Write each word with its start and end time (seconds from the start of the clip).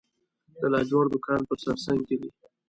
د 0.59 0.61
لاجورد 0.73 1.13
کان 1.25 1.41
په 1.49 1.53
سرسنګ 1.63 2.01
کې 2.07 2.15
دی 2.21 2.29